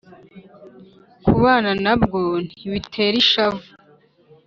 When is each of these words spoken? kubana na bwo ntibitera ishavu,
kubana 1.25 1.71
na 1.83 1.93
bwo 2.01 2.21
ntibitera 2.45 3.15
ishavu, 3.23 3.65